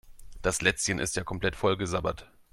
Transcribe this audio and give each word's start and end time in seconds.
Das 0.41 0.63
Lätzchen 0.63 0.97
ist 0.97 1.15
ja 1.15 1.23
komplett 1.23 1.55
vollgesabbert. 1.55 2.27